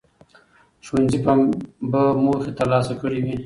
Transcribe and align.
ښوونځي 0.85 1.19
به 1.91 2.03
موخې 2.23 2.51
ترلاسه 2.59 2.93
کړي 3.01 3.19
وي. 3.23 3.35